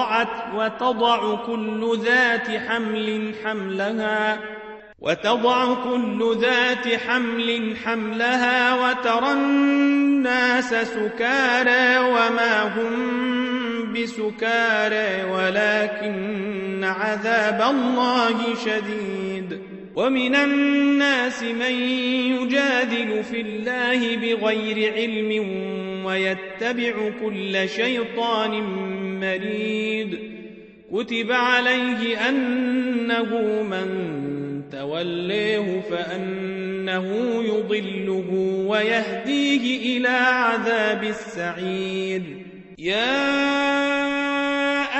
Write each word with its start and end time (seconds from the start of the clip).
أرضعت 0.00 0.54
وتضع 0.54 1.34
كل 1.46 1.98
ذات 2.04 2.50
حمل 2.50 3.34
حملها 3.44 4.40
وتضع 5.00 5.74
كل 5.74 6.36
ذات 6.40 7.00
حمل 7.08 7.76
حملها 7.84 8.74
وترى 8.74 9.32
الناس 9.32 10.70
سكارى 10.70 11.98
وما 11.98 12.62
هم 12.62 13.92
بسكارى 13.92 15.30
ولكن 15.30 16.84
عذاب 16.84 17.62
الله 17.62 18.54
شديد. 18.64 19.79
ومن 19.96 20.34
الناس 20.34 21.42
من 21.42 21.74
يجادل 22.32 23.24
في 23.24 23.40
الله 23.40 24.16
بغير 24.16 24.92
علم 24.92 25.30
ويتبع 26.04 26.92
كل 27.24 27.68
شيطان 27.68 28.50
مريد. 29.20 30.18
كتب 30.92 31.32
عليه 31.32 32.28
أنه 32.28 33.62
من 33.62 33.88
توليه 34.72 35.80
فأنه 35.90 37.06
يضله 37.44 38.28
ويهديه 38.68 39.98
إلى 39.98 40.08
عذاب 40.08 41.04
السعير. 41.04 42.22
يا 42.78 43.40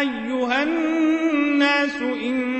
أيها 0.01 0.63
الناس 0.63 2.03
إن 2.03 2.60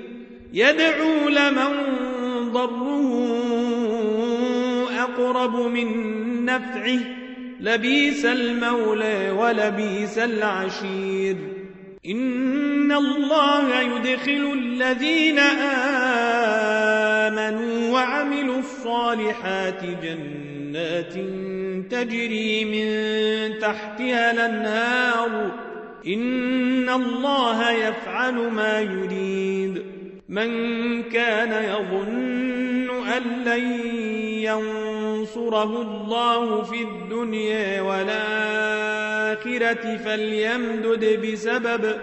يدعو 0.53 1.29
لمن 1.29 1.71
ضره 2.51 3.41
أقرب 4.99 5.55
من 5.55 5.87
نفعه 6.45 6.99
لبيس 7.59 8.25
المولى 8.25 9.31
ولبيس 9.31 10.17
العشير. 10.17 11.35
إن 12.05 12.91
الله 12.91 13.81
يدخل 13.81 14.53
الذين 14.53 15.39
آمنوا 17.29 17.93
وعملوا 17.93 18.59
الصالحات 18.59 19.83
جنات 20.03 21.13
تجري 21.91 22.65
من 22.65 22.87
تحتها 23.59 24.31
الأنهار. 24.31 25.51
إن 26.07 26.89
الله 26.89 27.71
يفعل 27.71 28.33
ما 28.33 28.79
يريد. 28.79 29.90
من 30.31 30.49
كان 31.03 31.63
يظن 31.63 33.07
أن 33.07 33.43
لن 33.45 33.71
ينصره 34.43 35.81
الله 35.81 36.63
في 36.63 36.81
الدنيا 36.81 37.81
ولا 37.81 38.41
الآخرة 39.31 39.97
فليمدد 39.97 41.25
بسبب 41.25 41.95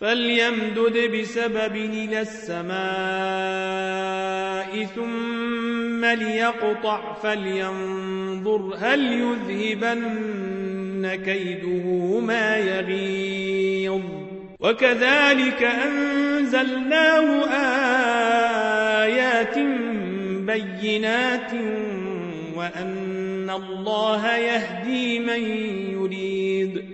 فليمدد 0.00 1.16
بسبب 1.16 1.76
إلى 1.76 2.20
السماء 2.20 2.76
ثم 4.84 6.04
ليقطع 6.04 7.12
فلينظر 7.12 8.74
هل 8.78 9.12
يذهبن 9.12 11.14
كيده 11.24 12.20
ما 12.20 12.56
يغيظ. 12.56 14.02
وكذلك 14.60 15.62
أنزلناه 16.46 17.44
آيات 19.02 19.58
بينات 20.46 21.52
وأن 22.56 23.50
الله 23.50 24.36
يهدي 24.36 25.18
من 25.18 25.42
يريد. 25.90 26.84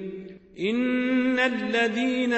إن 0.60 1.38
الذين 1.38 2.34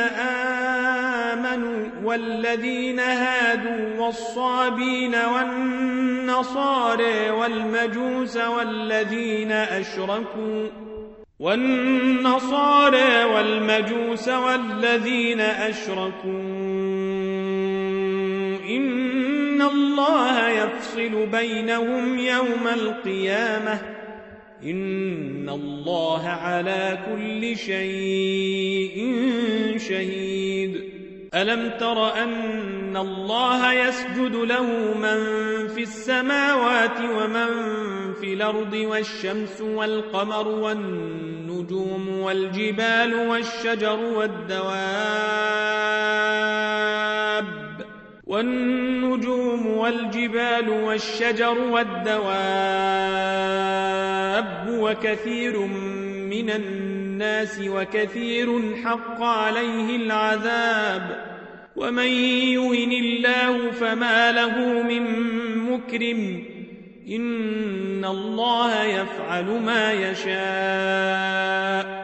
آمنوا 1.34 1.88
والذين 2.04 3.00
هادوا 3.00 4.04
والصابين 4.04 5.14
والنصارى 5.34 7.30
والمجوس 7.30 8.36
والذين 8.36 9.52
أشركوا 9.52 10.68
والنصارى 11.38 13.24
والمجوس 13.24 14.28
والذين 14.28 15.40
أشركوا 15.40 16.63
الله 19.94 20.48
يفصل 20.48 21.26
بينهم 21.26 22.18
يوم 22.18 22.68
القيامة. 22.74 23.78
إن 24.64 25.48
الله 25.48 26.28
على 26.28 26.98
كل 27.06 27.56
شيء 27.56 28.98
شهيد. 29.78 30.94
ألم 31.34 31.70
تر 31.80 32.14
أن 32.22 32.96
الله 32.96 33.72
يسجد 33.72 34.34
له 34.34 34.94
من 34.94 35.18
في 35.68 35.82
السماوات 35.82 36.98
ومن 37.00 37.48
في 38.20 38.34
الأرض 38.34 38.72
والشمس 38.72 39.60
والقمر 39.60 40.48
والنجوم 40.48 42.08
والجبال 42.08 43.14
والشجر 43.14 44.00
والدواب 44.00 45.74
والنجوم 48.26 49.66
والجبال 49.66 50.68
والشجر 50.68 51.58
والدواب 51.58 52.24
وكثير 54.68 55.58
من 56.30 56.50
الناس 56.50 57.60
وكثير 57.64 58.76
حق 58.84 59.22
عليه 59.22 59.96
العذاب. 59.96 61.34
ومن 61.76 62.06
يهن 62.06 62.92
الله 62.92 63.70
فما 63.70 64.32
له 64.32 64.82
من 64.82 65.02
مكرم. 65.58 66.44
إن 67.08 68.04
الله 68.04 68.84
يفعل 68.84 69.44
ما 69.44 69.92
يشاء. 69.92 72.03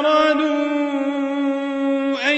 أرادوا 0.00 0.80
أن 2.30 2.36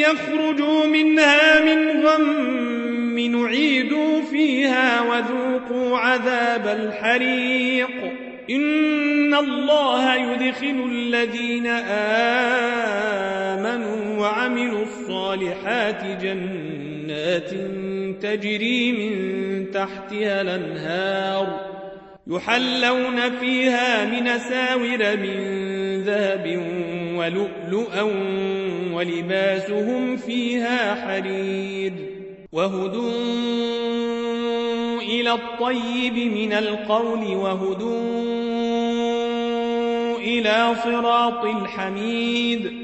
يخرجوا 0.00 0.86
منها 0.86 1.60
من 1.64 2.06
غم 2.06 3.18
نعيدوا 3.18 4.22
فيها 4.30 5.00
وذوقوا 5.02 5.98
عذاب 5.98 6.66
الحريق. 6.66 8.24
إن 8.50 9.34
الله 9.34 10.14
يدخل 10.14 10.90
الذين 10.90 11.66
آمنوا 13.56 14.20
وعملوا 14.20 14.82
الصالحات 14.82 16.04
جنات 16.22 17.50
تجري 18.22 18.92
من 18.92 19.14
تحتها 19.70 20.40
الأنهار 20.40 21.74
يحلون 22.26 23.30
فيها 23.40 24.04
من 24.04 24.38
ساور 24.38 25.16
من 25.16 25.64
ذهب 26.02 26.46
ولؤلؤا 27.24 28.02
ولباسهم 28.92 30.16
فيها 30.16 30.94
حرير 30.94 31.92
وهدوا 32.52 33.12
إلى 35.00 35.32
الطيب 35.32 36.14
من 36.14 36.52
القول 36.52 37.36
وهدوا 37.36 37.94
إلى 40.18 40.74
صراط 40.84 41.44
الحميد 41.44 42.83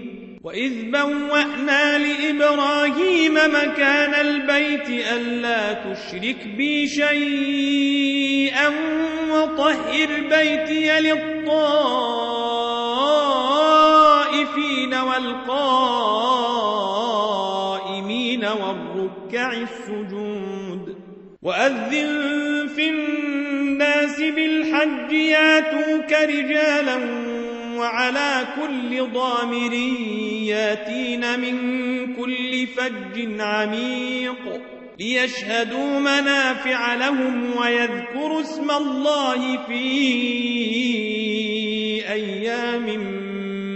وإذ 0.43 0.91
بوأنا 0.91 1.97
لإبراهيم 1.97 3.33
مكان 3.33 4.13
البيت 4.13 4.89
ألا 4.89 5.73
تشرك 5.73 6.47
بي 6.57 6.87
شيئا 6.87 8.67
وطهر 9.31 10.07
بيتي 10.29 10.99
للطائفين 10.99 11.33
والقائمين 14.93 15.65
والركع 18.45 19.53
السجود 19.53 20.95
وأذن 21.41 22.67
في 22.75 22.89
الناس 22.89 24.21
بالحج 24.21 25.11
ياتوك 25.11 26.13
رجالا 26.13 26.97
وعلى 27.81 28.47
كل 28.55 29.07
ضامر 29.13 29.73
ياتين 30.43 31.39
من 31.39 31.55
كل 32.15 32.67
فج 32.67 33.41
عميق 33.41 34.61
ليشهدوا 34.99 35.99
منافع 35.99 36.93
لهم 36.93 37.55
ويذكروا 37.57 38.41
اسم 38.41 38.71
الله 38.71 39.57
في 39.57 39.83
أيام 42.09 42.87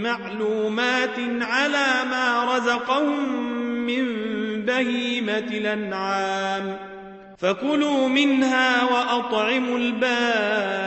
معلومات 0.02 1.18
على 1.40 2.10
ما 2.10 2.56
رزقهم 2.56 3.42
من 3.86 4.04
بهيمة 4.64 5.38
الأنعام. 5.38 6.76
فكلوا 7.38 8.08
منها 8.08 8.84
وأطعموا 8.84 9.78
البائس 9.78 10.86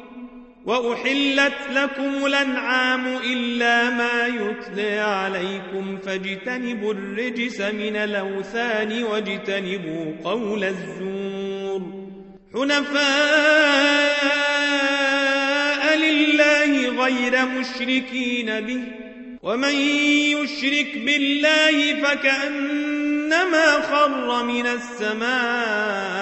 وأحلت 0.65 1.57
لكم 1.71 2.25
الأنعام 2.25 3.07
إلا 3.07 3.89
ما 3.89 4.27
يتلى 4.27 4.99
عليكم 4.99 5.97
فاجتنبوا 5.97 6.93
الرجس 6.93 7.61
من 7.61 7.95
الأوثان 7.95 9.03
واجتنبوا 9.03 10.13
قول 10.23 10.63
الزور. 10.63 11.81
حنفاء 12.53 14.01
غير 17.01 17.45
مشركين 17.45 18.61
به 18.61 18.81
ومن 19.43 19.75
يشرك 20.35 20.97
بالله 21.05 22.01
فكأنما 22.01 23.81
خر 23.81 24.43
من 24.43 24.67
السماء. 24.67 26.21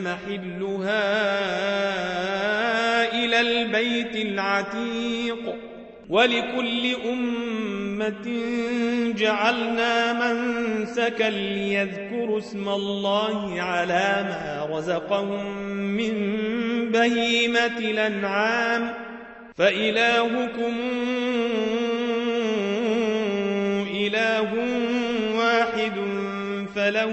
محلها 0.00 1.04
إلى 3.24 3.40
البيت 3.40 4.16
العتيق. 4.16 5.54
ولكل 6.08 6.94
أمة 7.12 8.28
جعلنا 9.16 10.12
منسكا 10.12 11.30
ليذكروا 11.30 12.38
اسم 12.38 12.68
الله 12.68 13.62
على 13.62 14.26
ما 14.28 14.76
رزقهم 14.76 15.56
من 15.72 16.12
بهيمة 16.90 17.78
الأنعام. 17.78 18.94
فإلهكم 19.56 20.72
إله 23.94 24.50
واحد 25.36 25.92
فله 26.74 27.12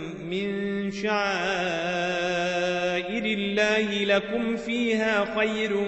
من 0.31 0.91
شعائر 0.91 1.21
الله 3.25 4.05
لكم 4.05 4.55
فيها 4.55 5.35
خير 5.35 5.87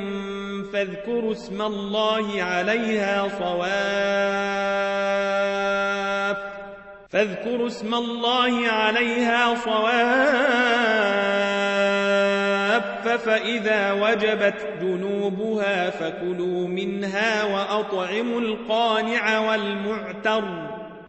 فاذكروا 0.73 1.31
اسم 1.31 1.61
الله 1.61 2.43
عليها 2.43 3.27
صواف 3.39 4.53
فاذكروا 7.09 7.67
اسم 7.67 7.93
الله 7.93 8.67
عليها 8.67 9.55
صواف 9.55 10.53
فإذا 13.25 13.91
وجبت 13.91 14.67
جنوبها 14.81 15.89
فكلوا 15.89 16.67
منها 16.67 17.43
وأطعموا 17.43 18.41
القانع 18.41 19.39
والمعتر 19.39 20.72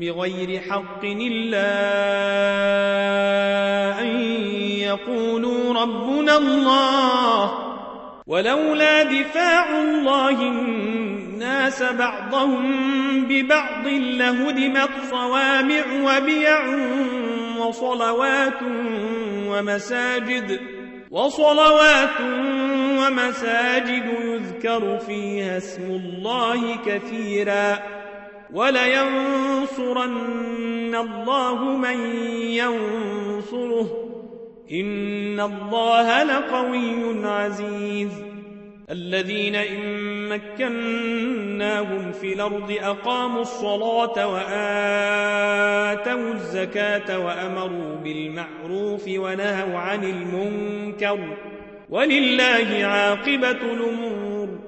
بغير 0.00 0.60
حق 0.60 1.04
إلا 1.04 1.70
أن 4.00 4.06
يقولوا 4.80 5.74
ربنا 5.82 6.36
الله. 6.36 7.68
ولولا 8.26 9.02
دفاع 9.02 9.80
الله 9.80 10.42
الناس 10.42 11.82
بعضهم 11.82 13.24
ببعض 13.28 13.86
لهدمت 13.86 14.90
صوامع 15.10 15.84
وبيع 16.04 16.60
وصلوات 17.58 18.62
ومساجد 19.48 20.60
وصلوات 21.10 22.20
ومساجد 23.00 24.06
يذكر 24.24 24.98
فيها 24.98 25.56
اسم 25.56 25.82
الله 25.82 26.76
كثيرا. 26.86 27.97
ولينصرن 28.52 30.08
الله 30.94 31.64
من 31.64 32.00
ينصره. 32.40 34.04
إن 34.72 35.40
الله 35.40 36.22
لقوي 36.22 37.26
عزيز. 37.26 38.10
الذين 38.90 39.54
إن 39.54 40.28
مكناهم 40.28 42.12
في 42.12 42.32
الأرض 42.32 42.76
أقاموا 42.82 43.40
الصلاة 43.40 44.26
وآتوا 44.26 44.72
الزكاة 46.32 47.18
وأمروا 47.18 47.96
بالمعروف 48.04 49.04
ونهوا 49.08 49.78
عن 49.78 50.04
المنكر. 50.04 51.36
ولله 51.90 52.86
عاقبة 52.86 53.50
الأمور. 53.50 54.67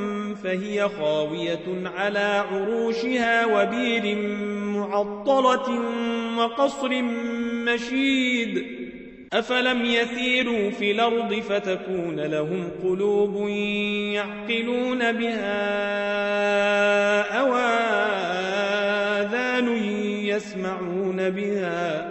فهي 0.43 0.89
خاوية 0.89 1.89
على 1.97 2.43
عروشها 2.51 3.45
وبير 3.45 4.15
معطلة 4.65 5.81
وقصر 6.37 7.01
مشيد. 7.65 8.81
أفلم 9.33 9.85
يثيروا 9.85 10.69
في 10.69 10.91
الأرض 10.91 11.33
فتكون 11.33 12.19
لهم 12.19 12.69
قلوب 12.83 13.47
يعقلون 14.13 15.11
بها 15.11 15.51
أواذان 17.39 18.57
يسمعون 20.25 21.29
بها. 21.29 22.10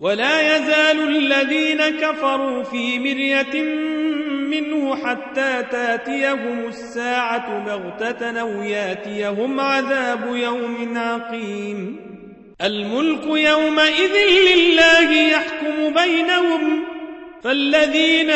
ولا 0.00 0.56
يزال 0.56 1.16
الذين 1.16 1.88
كفروا 1.88 2.62
في 2.62 2.98
مرية 2.98 3.62
منه 4.50 4.96
حتى 4.96 5.64
تاتيهم 5.70 6.68
الساعة 6.68 7.64
بغتة 7.64 8.40
أو 8.40 8.62
ياتيهم 8.62 9.60
عذاب 9.60 10.36
يوم 10.36 10.98
عقيم. 10.98 11.96
الملك 12.62 13.26
يومئذ 13.26 14.16
لله 14.54 15.12
يحكم 15.12 15.94
بينهم. 15.94 16.84
فالذين 17.44 18.30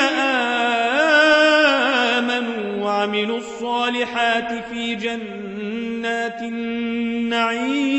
آمنوا 2.14 2.84
وعملوا 2.84 3.38
الصالحات 3.38 4.64
في 4.64 4.94
جنات 4.94 6.42
النعيم 6.42 7.98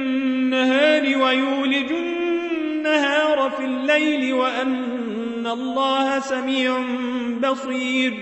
ويولج 1.21 1.91
النهار 1.91 3.49
في 3.49 3.65
الليل 3.65 4.33
وأن 4.33 5.47
الله 5.47 6.19
سميع 6.19 6.77
بصير. 7.43 8.13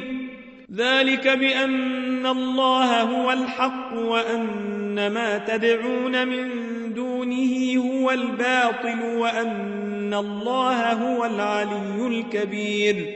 ذلك 0.76 1.28
بأن 1.28 2.26
الله 2.26 3.02
هو 3.02 3.32
الحق 3.32 3.94
وأن 3.94 5.08
ما 5.08 5.38
تدعون 5.38 6.28
من 6.28 6.50
دونه 6.94 7.76
هو 7.78 8.12
الباطل 8.12 9.04
وأن 9.04 10.14
الله 10.14 10.94
هو 10.94 11.26
العلي 11.26 12.08
الكبير. 12.08 13.16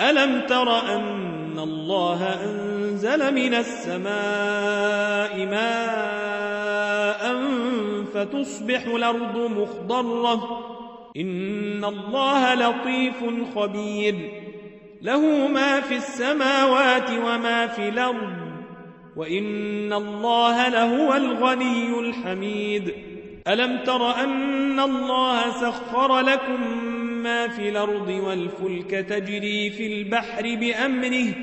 ألم 0.00 0.40
تر 0.48 0.96
أن 0.96 1.58
الله 1.58 2.38
أنزل 2.44 3.34
من 3.34 3.54
السماء 3.54 5.46
ماء 5.46 7.32
فتصبح 8.14 8.86
الأرض 8.86 9.36
مخضرة. 9.36 10.70
إن 11.16 11.84
الله 11.84 12.54
لطيف 12.54 13.24
خبير. 13.54 14.14
له 15.02 15.48
ما 15.48 15.80
في 15.80 15.96
السماوات 15.96 17.10
وما 17.10 17.66
في 17.66 17.88
الأرض. 17.88 18.36
وإن 19.16 19.92
الله 19.92 20.68
لهو 20.68 21.14
الغني 21.14 22.00
الحميد. 22.00 22.94
ألم 23.48 23.78
تر 23.84 24.24
أن 24.24 24.80
الله 24.80 25.50
سخر 25.50 26.20
لكم 26.20 26.84
ما 27.22 27.48
في 27.48 27.68
الأرض 27.68 28.08
والفلك 28.08 28.90
تجري 28.90 29.70
في 29.70 29.86
البحر 29.86 30.42
بأمره 30.42 31.34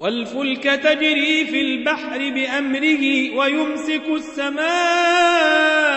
والفلك 0.00 0.62
تجري 0.62 1.44
في 1.44 1.60
البحر 1.60 2.18
بأمره 2.18 3.36
ويمسك 3.36 4.06
السماء 4.08 5.89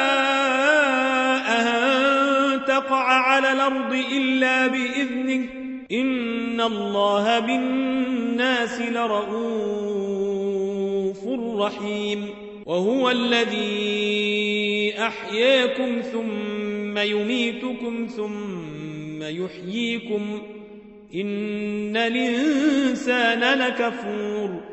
تقع 2.73 3.03
على 3.03 3.51
الأرض 3.51 4.03
إلا 4.12 4.67
بإذنه. 4.67 5.45
إن 5.91 6.62
الله 6.62 7.39
بالناس 7.39 8.81
لرؤوف 8.81 9.33
رحيم. 11.59 12.29
وهو 12.65 13.09
الذي 13.09 14.93
أحياكم 14.99 16.01
ثم 16.01 16.97
يميتكم 16.97 18.07
ثم 18.17 19.23
يحييكم. 19.23 20.41
إن 21.15 21.97
الإنسان 21.97 23.39
لكفور. 23.39 24.72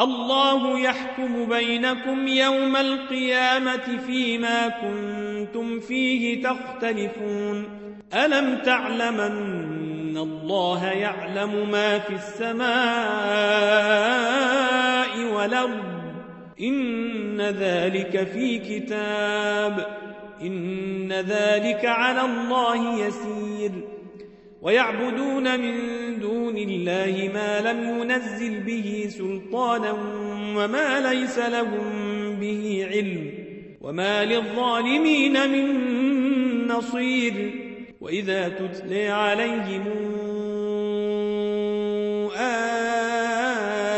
الله 0.00 0.80
يحكم 0.80 1.48
بينكم 1.48 2.28
يوم 2.28 2.76
القيامة 2.76 3.98
فيما 4.06 4.68
كنتم 4.68 5.80
فيه 5.80 6.42
تختلفون. 6.42 7.64
ألم 8.14 8.58
تعلمن 8.64 10.16
الله 10.16 10.84
يعلم 10.84 11.70
ما 11.70 11.98
في 11.98 12.14
السماء 12.14 12.66
والأرض؟ 15.34 15.84
إن 16.60 17.40
ذلك 17.40 18.28
في 18.32 18.58
كتاب. 18.58 19.86
إن 20.42 21.12
ذلك 21.12 21.84
على 21.84 22.20
الله 22.20 23.06
يسير. 23.06 23.95
ويعبدون 24.66 25.60
من 25.60 25.74
دون 26.20 26.56
الله 26.56 27.30
ما 27.34 27.60
لم 27.60 28.00
ينزل 28.00 28.60
به 28.60 29.06
سلطانا 29.08 29.92
وما 30.56 31.12
ليس 31.12 31.38
لهم 31.38 31.90
به 32.40 32.86
علم 32.90 33.30
وما 33.80 34.24
للظالمين 34.24 35.50
من 35.50 35.66
نصير 36.66 37.50
وإذا 38.00 38.48
تتلي 38.48 39.08
عليهم 39.08 39.84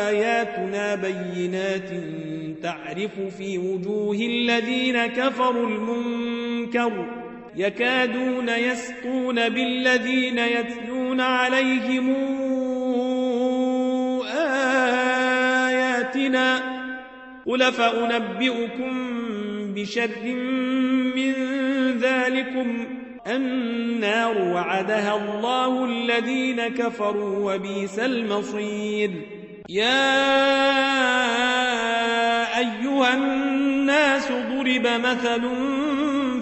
آياتنا 0.09 0.95
بينات 0.95 1.91
تعرف 2.63 3.21
في 3.39 3.59
وجوه 3.59 4.17
الذين 4.17 5.07
كفروا 5.07 5.67
المنكر 5.67 7.28
يكادون 7.59 8.49
يسقون 8.49 9.49
بالذين 9.49 10.39
يتلون 10.39 11.21
عليهم 11.21 12.15
آياتنا 15.69 16.61
قل 17.47 17.73
فأنبئكم 17.73 18.93
بشر 19.75 20.11
من 21.17 21.35
ذلكم 21.99 22.87
النار 23.27 24.39
وعدها 24.39 25.17
الله 25.17 25.85
الذين 25.85 26.69
كفروا 26.69 27.55
وبيس 27.55 27.99
المصير. 27.99 29.11
يا 29.69 30.19
أيها 32.59 33.15
الناس 33.15 34.29
ضرب 34.33 34.87
مثل 34.87 35.78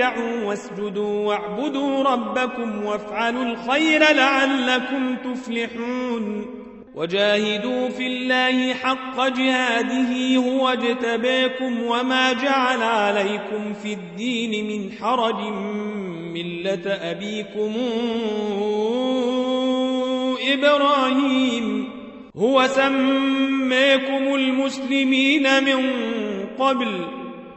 آمنوا 0.00 0.10
اركعوا 0.10 0.44
واسجدوا 0.44 1.26
واعبدوا 1.26 2.02
ربكم 2.02 2.84
وافعلوا 2.84 3.42
الخير 3.42 4.00
لعلكم 4.00 5.16
تفلحون. 5.16 6.46
وجاهدوا 6.94 7.88
في 7.88 8.06
الله 8.06 8.74
حق 8.74 9.28
جهاده 9.28 10.36
هو 10.36 10.68
اجتباكم 10.68 11.82
وما 11.82 12.32
جعل 12.32 12.82
عليكم 12.82 13.72
في 13.82 13.92
الدين 13.92 14.66
من 14.66 14.92
حرج 14.92 15.34
ملة 16.34 16.86
أبيكم 16.86 17.74
إبراهيم. 20.52 21.88
هو 22.36 22.66
سميكم 22.66 24.34
المسلمين 24.34 25.64
من 25.64 25.90
قبل. 26.58 27.19